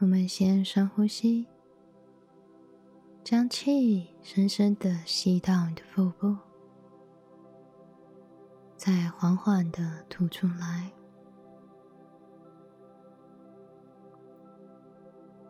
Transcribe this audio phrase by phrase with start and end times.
[0.00, 1.46] 我们先深呼吸，
[3.22, 6.34] 将气深深的吸到你的腹部，
[8.78, 10.90] 再缓缓的吐出来。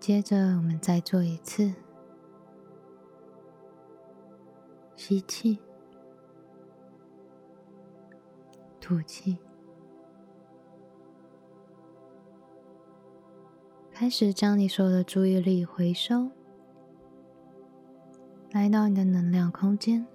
[0.01, 1.73] 接着，我们再做一次
[4.97, 5.61] 吸气，
[8.81, 9.39] 吐气。
[14.01, 16.31] 开始将你所有的注意力回收，
[18.51, 20.07] 来到你的能量空间。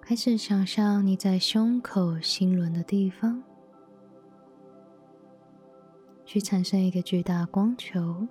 [0.00, 3.42] 开始想象你在胸口心轮的地方，
[6.24, 8.28] 去产生一个巨大光球。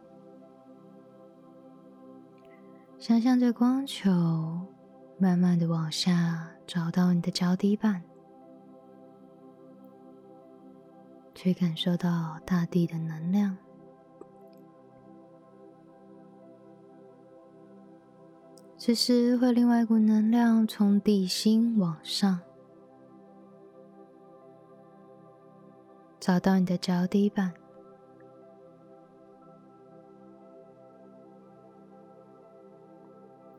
[2.97, 4.09] 想象这光球
[5.19, 8.01] 慢慢的往下找到你的脚底板。
[11.37, 13.55] 去感受到大地的能量。
[18.75, 22.39] 此时，会另外一股能量从地心往上，
[26.19, 27.53] 找到你的脚底板，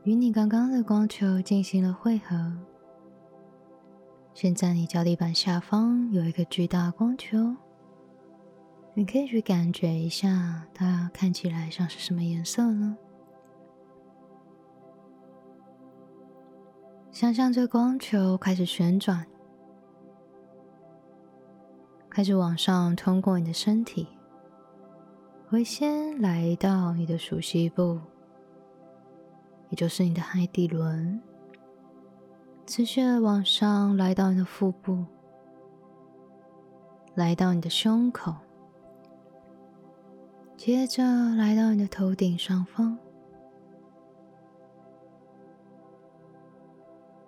[0.02, 2.52] 与你刚刚的光球进行了汇合。
[4.34, 7.54] 现在，你脚底板下方有一个巨大光球。
[8.98, 12.96] 你可以去感觉一下，它看起来像是什么颜色呢？
[17.12, 19.24] 想象这光球开始旋转，
[22.10, 24.08] 开始往上通过你的身体，
[25.48, 28.00] 会先来到你的属膝部，
[29.68, 31.22] 也就是你的海底轮，
[32.66, 35.06] 持续往上来到你的腹部，
[37.14, 38.34] 来到你的胸口。
[40.58, 41.04] 接着
[41.36, 42.98] 来到你的头顶上方，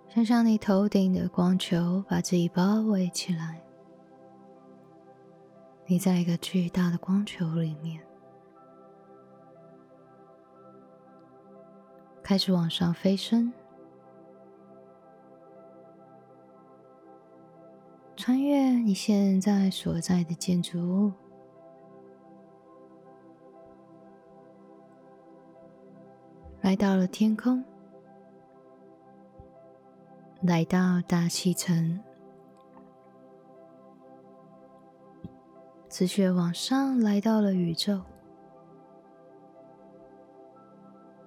[0.09, 3.63] 想象你头顶的光球把自己包围起来，
[5.85, 8.03] 你在一个巨大的光球里面，
[12.21, 13.53] 开始往上飞升，
[18.17, 21.11] 穿越你现在所在的建筑物。
[26.71, 27.61] 来到了天空，
[30.43, 31.99] 来到大气层，
[35.89, 37.99] 持续往上，来到了宇宙，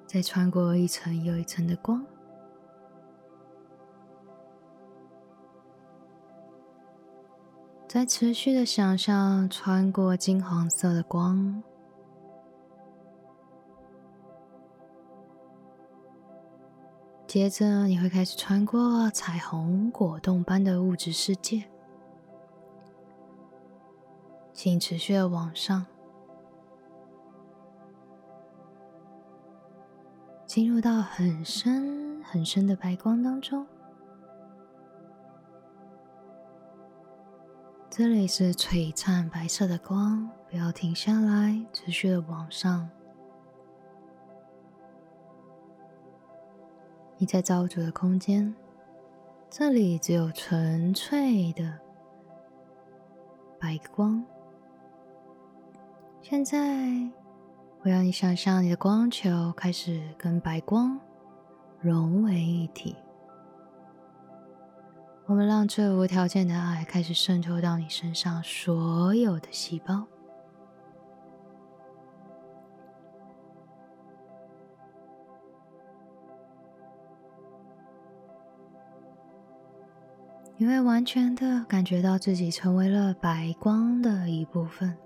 [0.06, 2.02] 再穿过一层又一层的光，
[7.86, 11.62] 在持续的想象穿过金黄色的光。
[17.34, 21.64] 接着，你会开始穿过彩虹果冻般的物质世界，
[24.52, 25.84] 请持续的往上，
[30.46, 33.66] 进入到很深很深的白光当中。
[37.90, 42.88] 这里是璀璨白色的光，不要停下来，持续的往上。
[47.16, 48.54] 你在造主的空间，
[49.48, 51.78] 这里只有纯粹的
[53.60, 54.24] 白光。
[56.20, 56.58] 现在，
[57.82, 60.98] 我要你想象你的光球开始跟白光
[61.80, 62.96] 融为一体。
[65.26, 70.04] 我们让这无条件的爱开始渗透到你身上所有的细胞。
[80.64, 84.96] 你会完全的感觉到自己成为了白光的一部分。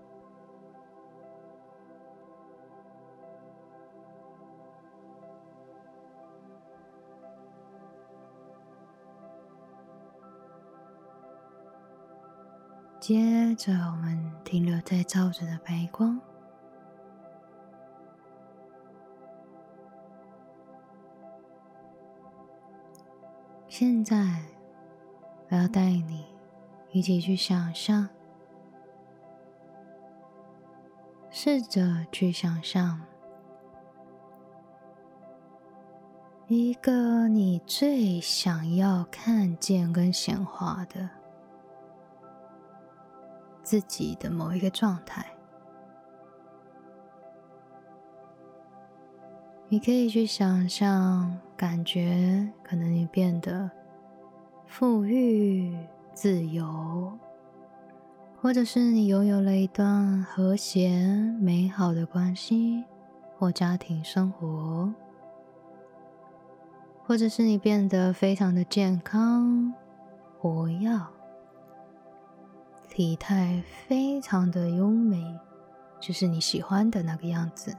[13.01, 16.21] 接着，我们停留在照着的白光。
[23.67, 24.41] 现在。
[25.51, 26.27] 我要带你
[26.93, 28.09] 一起去想象，
[31.31, 33.01] 试着去想象
[36.49, 41.09] 一个你最想要看见跟显化的
[43.63, 45.27] 自己的某一个状态。
[49.71, 53.71] 你可以去想象，感觉可能你变得
[54.69, 55.75] 富裕、
[56.13, 57.19] 自由，
[58.41, 61.05] 或者是你拥有了一段和谐、
[61.41, 62.85] 美好的关系
[63.37, 64.93] 或家庭生活。
[67.05, 69.73] 或者是你变得非常的健康、
[70.39, 71.01] 活跃，
[72.91, 75.25] 体态非常的优美，
[75.99, 77.75] 就是你喜欢的那个样子。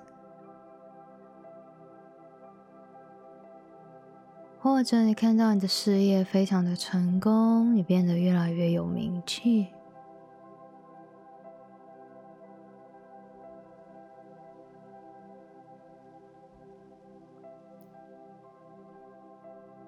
[4.62, 9.68] 或者你看到你的事业非常的成功，你变得越来越有名气。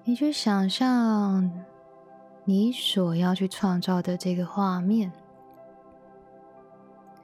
[0.04, 1.50] 你去想象
[2.44, 5.12] 你所要去创造的这个画面，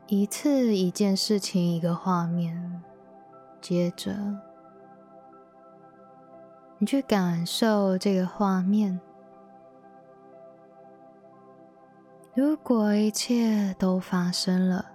[0.06, 2.83] 一次一件事情一个画面，
[3.61, 4.15] 接着
[6.79, 9.01] 你去感受这个画面。
[12.35, 14.93] 如果一切都发生了。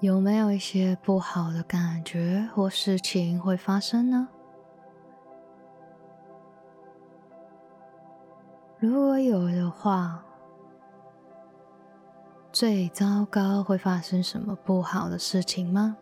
[0.00, 4.28] 有没有一些不好的感觉或事情会发生呢？
[8.78, 10.22] 如果有的话，
[12.52, 15.96] 最糟糕会发生什么不好的事情吗？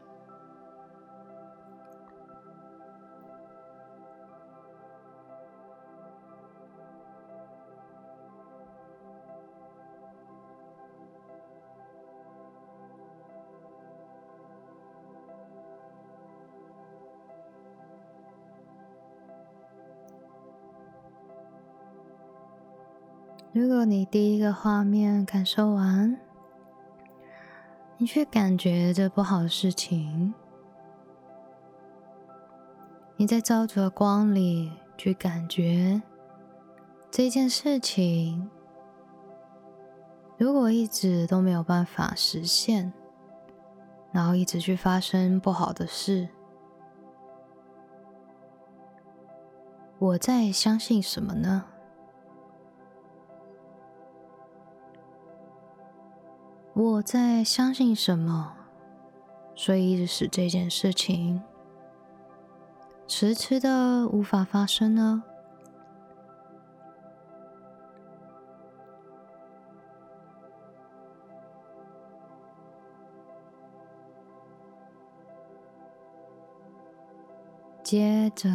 [23.84, 26.18] 你第一个画面感受完，
[27.98, 30.32] 你却感觉这不好的事情，
[33.16, 36.02] 你在照着光里去感觉
[37.10, 38.50] 这件事情，
[40.38, 42.92] 如果一直都没有办法实现，
[44.12, 46.28] 然后一直去发生不好的事，
[49.98, 51.66] 我在相信什么呢？
[56.76, 58.52] 我在相信什么，
[59.54, 61.40] 所以一直使这件事情
[63.06, 65.22] 迟迟的无法发生呢？
[77.84, 78.50] 接着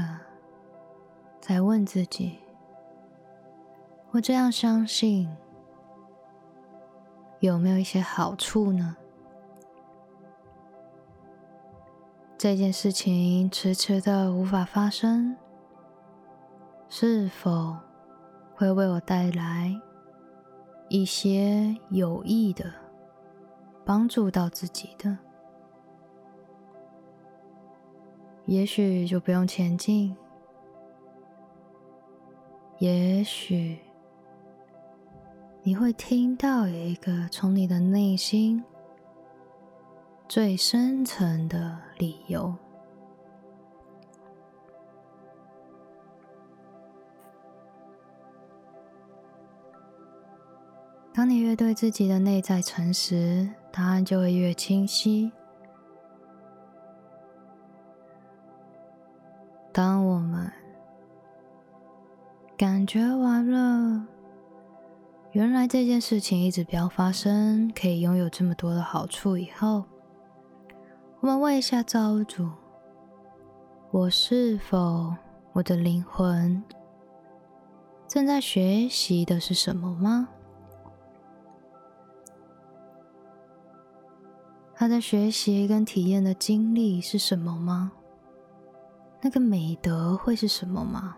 [1.40, 2.40] 再问自己：
[4.12, 5.30] 我这样相信。
[7.40, 8.98] 有没有一些好处呢？
[12.38, 15.36] 这件事情迟迟的无法发生，
[16.90, 17.76] 是否
[18.56, 19.74] 会为我带来
[20.88, 22.72] 一些有益的
[23.86, 25.18] 帮助到自己的？
[28.46, 30.16] 也许就不用前进，
[32.80, 33.80] 也许。
[35.62, 38.64] 你会听到一个从你的内心
[40.28, 42.56] 最深层的理由。
[51.14, 55.32] 当你越对自己的内在诚实，答案就会越清晰。
[59.74, 60.52] 当我们
[62.58, 64.08] 感觉完了。
[65.40, 69.38] 原来这件事情一直不要发生，可以拥有这么多的好处。
[69.38, 69.86] 以后，
[71.22, 72.46] 我们问一下造物主：
[73.90, 75.16] 我是否
[75.54, 76.62] 我的灵魂
[78.06, 80.28] 正在学习的是什么吗？
[84.76, 87.94] 他在学习跟体验的经历是什么吗？
[89.22, 91.16] 那个美德会是什么吗？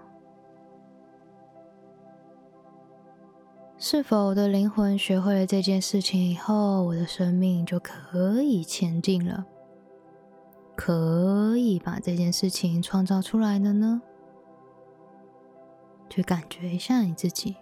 [3.84, 9.44] 是否我的灵魂学会了这件事情以后，我的生命就可以前进了？
[10.76, 14.04] 可以把这件事情创造出来的呢？
[16.12, 17.56] 去感觉一下你自己。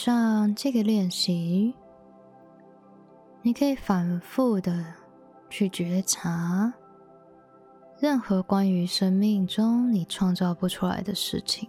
[0.00, 1.74] 上这个练习，
[3.42, 4.84] 你可以反复的
[5.50, 6.72] 去觉察
[7.98, 11.68] 任何关于生命中你创造不出来的事情。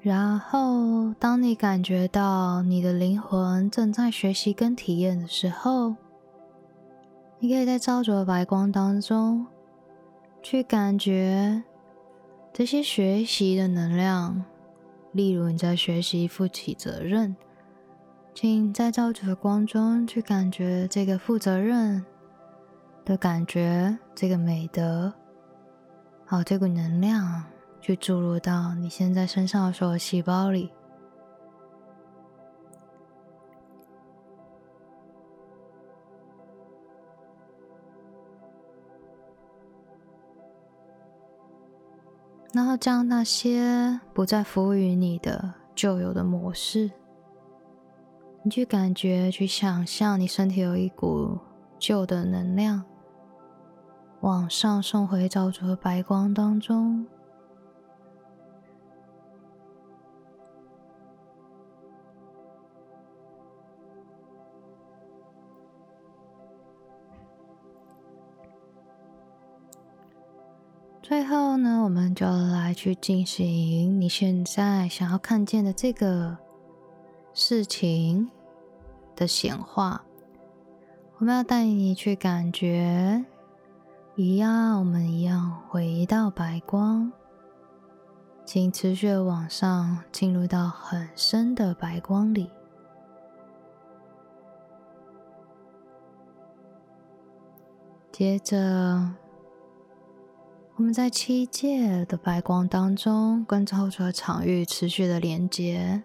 [0.00, 5.96] 然后，当你感觉到你的灵魂正在学习跟体验的时候，
[7.40, 9.48] 你可以在照着白光当中
[10.40, 11.64] 去感觉。
[12.56, 14.44] 这些学习的能量，
[15.10, 17.34] 例如你在学习负起责任，
[18.32, 22.04] 请在照着的光中去感觉这个负责任
[23.04, 25.12] 的感觉，这个美德，
[26.24, 27.42] 好，这股能量
[27.80, 30.70] 去注入到你现在身上的所有细胞里。
[42.54, 46.88] 然后将那些不再服务于你的旧有的模式，
[48.44, 51.36] 你去感觉、去想象，你身体有一股
[51.80, 52.84] 旧的能量
[54.20, 57.04] 往上送回照着白光当中。
[71.06, 76.34] 最后呢，我们就来去进行你现在想要看见的这个
[77.34, 78.30] 事情
[79.14, 80.02] 的显化。
[81.18, 83.22] 我们要带你去感觉
[84.16, 87.12] 一样，我们一样回到白光，
[88.46, 92.50] 请持续往上进入到很深的白光里，
[98.10, 99.16] 接着。
[100.76, 106.02] 我们在七界的白光当中，跟造主的场域持续的连接。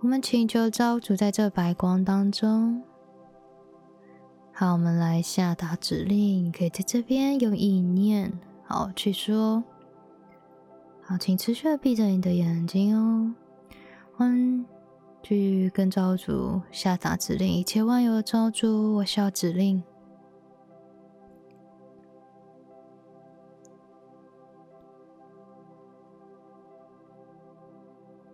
[0.00, 2.82] 我们请求造主在这白光当中。
[4.52, 8.32] 好，我们来下达指令，可以在这边用意念
[8.64, 9.62] 好去说。
[11.02, 13.32] 好，请持续的闭着你的眼睛哦。
[14.18, 14.66] 嗯，
[15.22, 19.80] 去跟造主下达指令，一切万有的造主，我需要指令。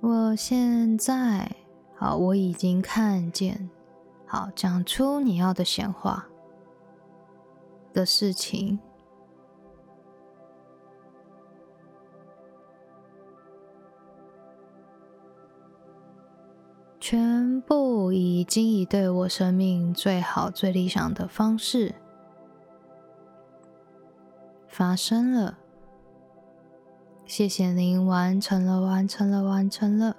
[0.02, 1.49] 我现在
[1.94, 3.71] 好，我已经看见。
[4.26, 6.26] 好，讲出你要的显化
[7.92, 8.80] 的事情，
[16.99, 21.94] 全部已经以对我生命最好、最理想的方式
[24.66, 25.59] 发生了。
[27.34, 30.14] 谢谢您，完成了，完成了，完成了。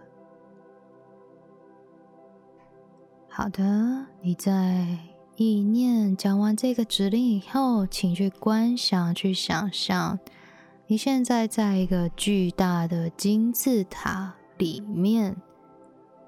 [3.30, 4.98] 好的，你在
[5.36, 10.18] 意念讲完这个指令以后，请去观想，去想象，
[10.88, 15.36] 你现在在一个巨大的金字塔里面，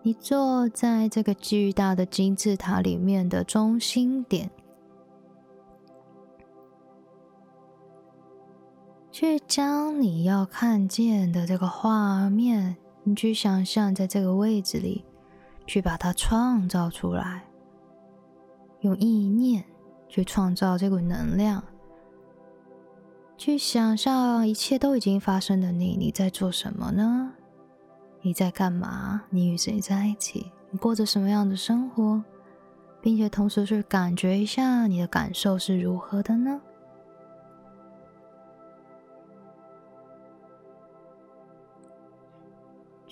[0.03, 4.51] 你坐在这个巨大的金字塔里面的中心点。
[9.17, 15.05] 去将你要看见的这个画面，你去想象在这个位置里，
[15.65, 17.45] 去把它创造出来，
[18.81, 19.63] 用意念
[20.09, 21.63] 去创造这股能量，
[23.37, 27.31] 去想象一切都已经发生的你，你在做什么呢？
[28.21, 29.23] 你在干嘛？
[29.29, 30.51] 你与谁在一起？
[30.71, 32.21] 你过着什么样的生活？
[33.01, 36.59] 并且同时去感觉一下你的感受是如何的呢？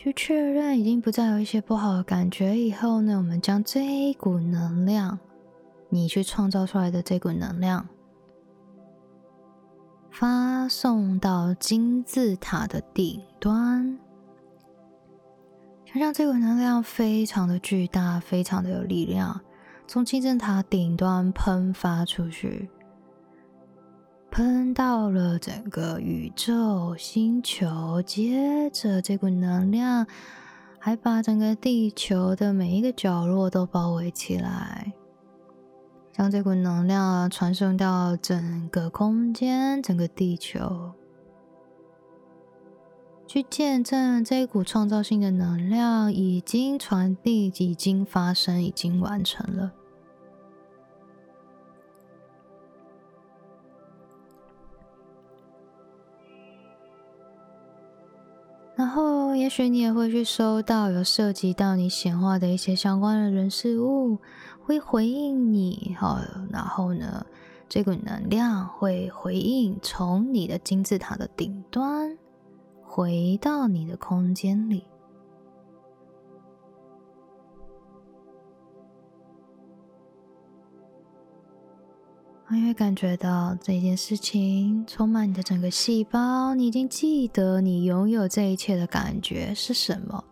[0.04, 5.18] 去确认已经不再有一些不好的感觉以后呢，我们将这一股能量，
[5.88, 7.88] 你去创造出来的这股能量，
[10.12, 13.98] 发送到金字塔的顶端。
[15.86, 19.40] 想象这股能量非常的巨大，非常的有力量，
[19.88, 22.70] 从金字塔顶端喷发出去。
[24.34, 30.08] 喷到了整个宇宙星球，接着这股能量
[30.80, 34.92] 还把整个地球的每一个角落都包围起来，
[36.12, 40.94] 将这股能量传送到整个空间、整个地球，
[43.28, 49.74] 去见证这股创造性的能量已经传递、已经发生、已经完成了。
[58.84, 64.18] 然后，也许你也会去收到有涉及到你显化的一些相关的人事物，
[64.62, 65.96] 会回应你。
[65.98, 66.20] 好，
[66.52, 67.26] 然后呢，
[67.70, 72.18] 这股能量会回应，从你的金字塔的顶端
[72.84, 74.84] 回到你的空间里。
[82.54, 90.24] 你会感觉到这件事情充满你的整个细胞，你已经记得你拥有这一切的感觉是什么，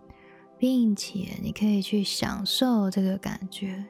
[0.58, 3.84] 并且你可以去享受这个感觉，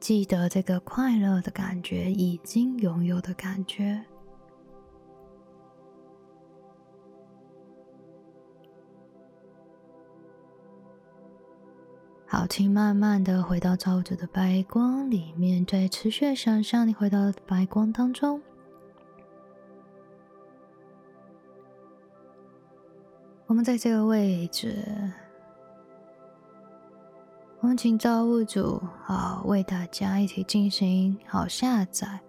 [0.00, 4.04] 记得这个快乐的感觉，已经拥有的感觉。
[12.32, 18.40] 好，请慢慢的回到造物主的白光里面，再持续想象你回到白光当中。
[23.48, 24.76] 我们在这个位置，
[27.58, 32.20] 我们请造物主好为大家一起进行好下载，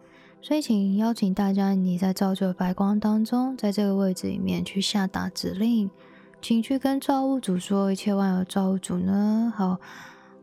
[0.41, 5.91] 所以请邀请大家你在造物主的白光当中，在这个位置里面去下达指令。
[6.41, 9.53] 请去跟造物主说，一切万有造物主呢？
[9.55, 9.79] 好，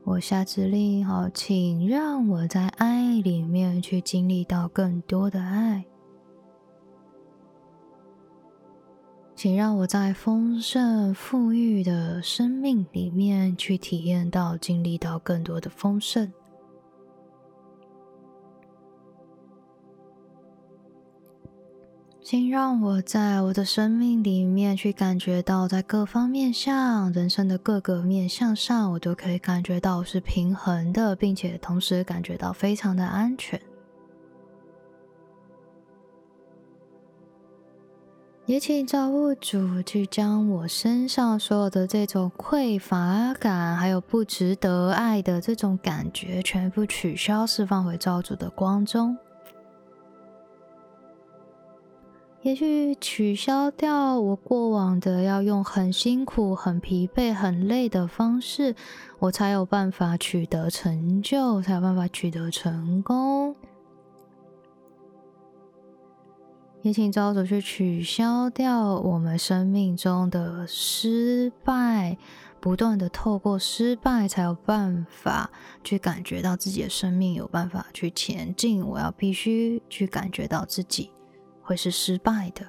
[0.05, 5.85] 我下指令，好，请让我在爱里面去经历到更多的爱，
[9.35, 16.33] 请让我在丰盛富裕的生命里面去体验到、经历到更多的丰盛。
[22.31, 33.59] 请让我在我的生命里面去感觉到，在各方面上，人生的各个面向上，我都可以感觉到是平衡的，并且同时感觉到非常的安全。
[38.45, 49.17] 也请造物主去将我身上所有的这种匮乏感，还有不值得爱的这种感觉，全部取消，释放回造物主的光中。
[52.49, 58.75] 也去取消掉我过往的要用很辛苦、很疲惫、很累的方式，
[59.19, 63.55] 我才有办法取得成就，才有办法取得成功。
[66.81, 72.17] 也请招主去取消掉我们生命中的失败，
[72.61, 75.51] 不断的透过失败才有办法
[75.85, 78.83] 去感觉到自己的生命有办法去前进。
[78.83, 81.11] 我要必须去感觉到自己。
[81.68, 82.66] 会是失败的。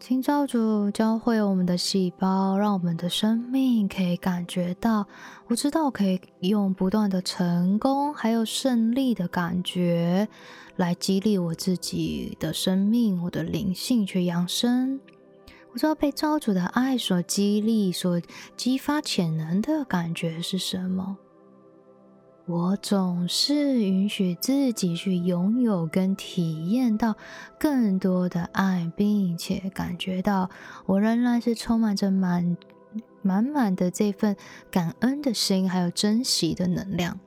[0.00, 5.06] 请照主教会我们的细胞，让我们的生命可以感觉到，
[5.46, 10.28] 我知道可以用不断的成功还有胜利的感觉，
[10.74, 14.98] 来激励我自己的生命，我的灵性去扬升。
[15.72, 18.20] 我知道被造主的爱所激励、所
[18.56, 21.18] 激发潜能的感觉是什么。
[22.48, 27.16] 我总是允许自己去拥有跟体验到
[27.58, 30.48] 更多的爱，并且感觉到
[30.86, 32.56] 我仍然是充满着满
[33.20, 34.36] 满满的这份
[34.70, 37.18] 感恩的心，还有珍惜的能量。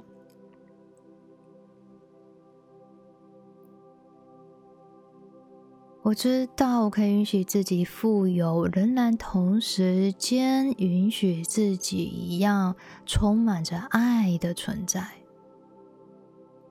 [6.10, 15.08] 我知道我可以允许自己富有，仍然同时间允许自己一样充满着爱的存在。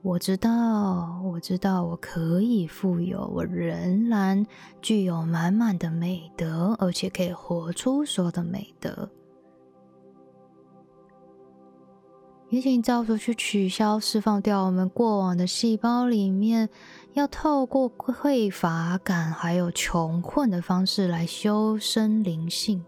[0.01, 4.45] 我知道，我知道我可以富有，我仍然
[4.81, 9.09] 具有满满的美德，而且可以活出所有的美德。
[12.49, 16.69] 也请造出去取消、释放掉我们过往的细胞里面。
[17.13, 22.85] 要透过匮乏感还有穷困的方式来修身灵性，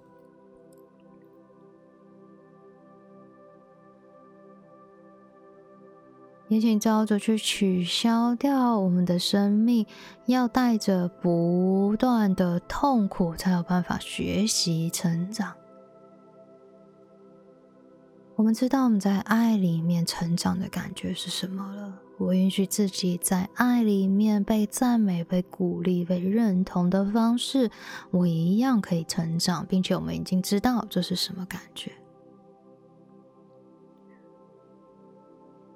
[6.48, 9.88] 也请照着去取消掉我们的生命，
[10.28, 15.61] 要带着不断的痛苦，才有办法学习成长。
[18.42, 21.94] 我们知道我们在爱里面成长的感觉是什么了。
[22.18, 27.70] 我允许自己在爱里面被赞美、被鼓励、被认同的方式，
[28.10, 31.92] 我一样可以成长，并且我们已经知道这是什么感觉。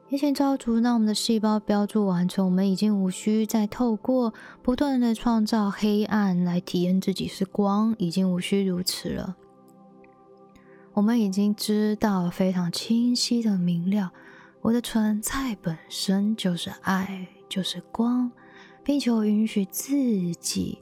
[0.09, 9.37] 也请造主让我们的细胞标注完成，我们已经无需再透过不断的创造黑暗来体验自己是光，已经无需如此了。
[10.95, 14.13] 我们已经知道非常清晰的明了，
[14.61, 18.31] 我的存在本身就是爱，就是光，
[18.81, 19.93] 并且我允许自
[20.35, 20.79] 己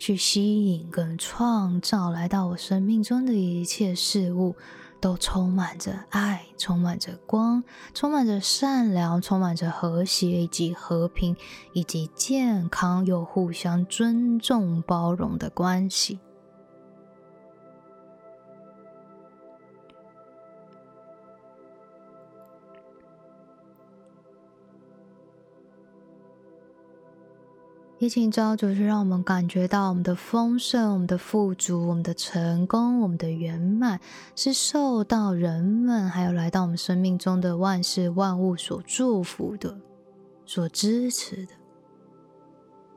[0.00, 4.56] 去吸引跟创造来到我生命中的一切事物，
[5.00, 7.62] 都充满着爱，充满着光，
[7.94, 11.36] 充满着善良，充满着和谐以及和平，
[11.72, 16.18] 以及健康又互相尊重、包容的关系。
[28.02, 34.00] 也请造主去让我们感觉到我们的丰盛、我们的富足、我们的成功、我们的圆满，
[34.34, 39.78] 是受到人们还有来到我们生命中的万事万物所祝福的、
[40.44, 41.52] 所支持的，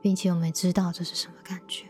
[0.02, 1.86] 并且我们知道这是什么感觉。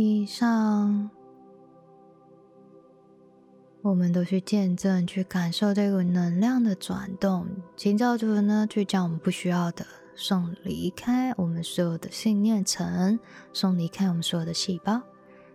[0.00, 1.10] 以上，
[3.82, 7.44] 我们都去见证、去感受这个能量的转动。
[7.76, 9.84] 请造主呢，去将我们不需要的
[10.14, 13.18] 送离开，我们所有的信念层
[13.52, 14.92] 送离开我们所有的细胞，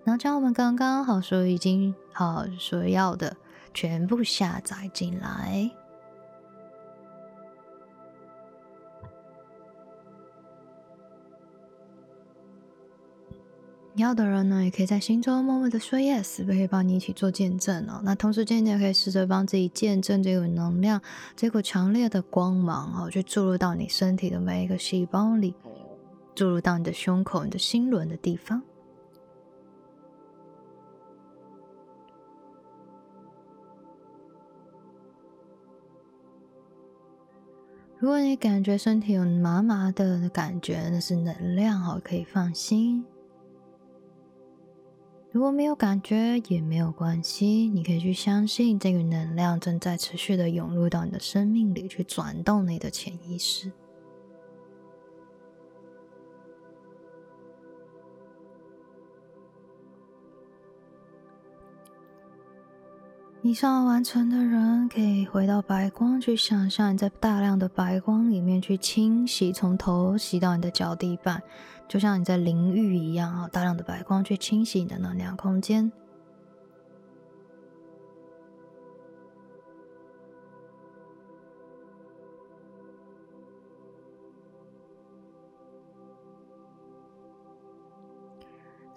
[0.03, 3.37] 然后将我们刚刚好所已经好所要的
[3.73, 5.71] 全部下载进来。
[13.95, 18.01] 你要的人呢，也可以在心中默默的说 yes，可以帮你一起做见证哦。
[18.03, 20.99] 那同时间，你也可以试着帮自己见证这股能量，
[21.35, 25.53] 这股强烈的光芒哦，去注入到你身体的每一个细胞里，
[26.33, 28.63] 注入到你的胸口、你的心轮的地方。
[37.99, 43.05] 如果你感觉身体有麻麻的感觉，那是能量哦，可以放心。
[45.33, 53.71] 如果没有感觉也没有关系，你可以去相信这个能量正在持续的涌入到你的生命里，去转动你的潜意识。
[63.45, 71.43] 你想要完成的人可以回到白光，去想象你在大量的白光里面去清洗，从头洗到你的脚底板。
[71.85, 75.91] 就像你在淋浴一样啊，大量的白光去清洗你的能量空间。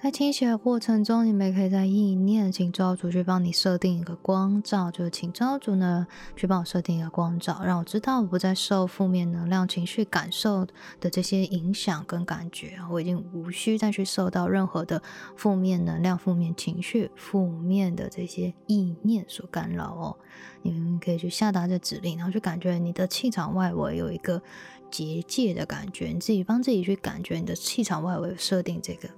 [0.06, 10.64] 在清洗的过程中，你们可以在意念，请造主去帮你设定一个光照，就请造主呢去帮我设定一个光照，让我知道我不再受负面能量、情绪感受
[11.00, 15.02] 的这些影响跟感觉，我已经无需再去受到任何的
[15.34, 20.16] 负面能量、负面情绪、负面的这些意念所干扰哦。
[20.62, 24.40] 你们可以去下达这指令，然后去感觉你的气场外围有一个
[24.88, 29.08] 结界的感觉，你自己帮自己去感觉你的气场外围设定这个。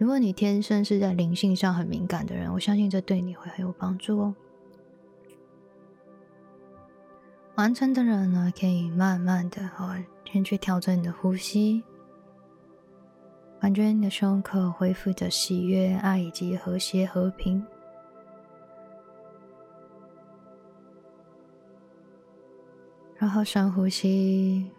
[0.00, 4.34] 如果你天生是在灵性上很敏感的人，我相信这对你会很有帮助哦。
[7.56, 11.84] 完成的人呢，可以慢慢的哦，先去调整你的呼吸，
[13.60, 17.62] 感觉你的胸口恢复着喜悦、爱以及和谐、和平。
[23.18, 24.70] 然后深呼吸，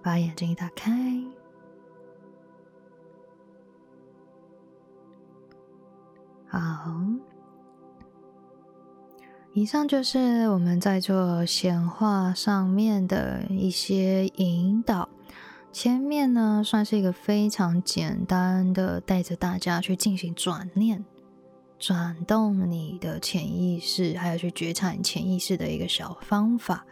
[0.00, 1.20] 把眼睛打开。
[6.60, 7.00] 好，
[9.52, 15.08] 以上就是我们在做显化上面的一些引导。
[15.70, 21.04] 前面呢，算是一个非常简单的，带着大家去进行转念、
[21.78, 26.84] 转动你的潜意识，还有去觉察你潜意识的一个小方法。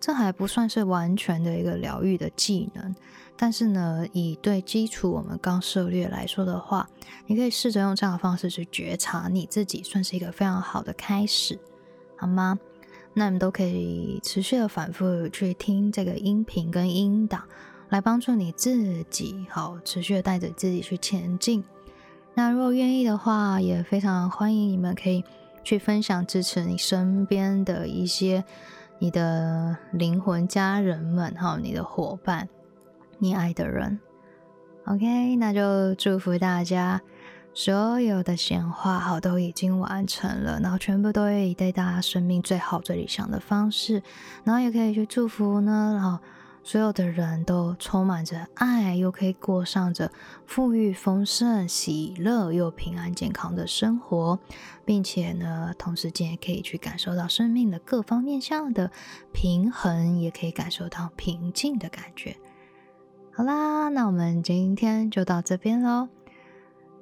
[0.00, 2.94] 这还不算是完全的一个疗愈的技能。
[3.36, 6.88] 但是呢，以对基础我们刚涉略来说的话，
[7.26, 11.58] 你可以试着用这样的方式去觉察你自己，算是一个非常好的开始，
[12.16, 12.58] 好吗？
[13.14, 17.42] 那你们都可以持续的反复去听这个音频跟音档，
[17.88, 21.64] 来帮助你自己，好持续的带着自己去前进。
[22.34, 25.24] 那如果愿意的话，也非常欢迎你们可以
[25.64, 28.44] 去分享支持你身边的一些
[29.02, 32.48] 你的灵魂家人们，哈，你的伙伴。
[33.18, 33.98] 你爱的人
[34.84, 37.00] ，OK，那就祝福大家，
[37.54, 44.02] 所有的显化好都已经完成了，然后全部都以对大家生命最好、最理想的方式，
[44.44, 46.18] 然后也可以去祝福呢，然后
[46.62, 50.12] 所有的人都充满着爱，又可以过上着
[50.46, 54.38] 富裕、丰盛、喜乐又平安、健康的生活，
[54.84, 58.92] 并且呢，同时间也可以去感受到生命的各方面向的
[59.32, 62.36] 平衡，也可以感受到平静的感觉。
[63.32, 66.08] 好啦，那我们今天就到这边喽。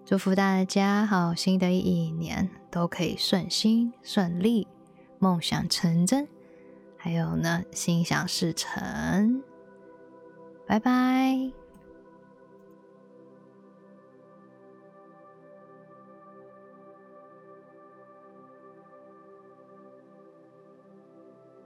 [0.04, 4.66] 祝福大家，好新的一年都可以顺心顺利，
[5.18, 6.26] 梦想成真，
[6.96, 9.42] 还有呢，心想事成。
[10.68, 11.67] 拜拜。